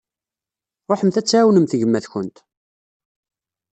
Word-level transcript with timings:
Ruḥemt 0.89 1.19
ad 1.19 1.25
tɛawnemt 1.27 1.77
gma-tkumt. 1.81 2.37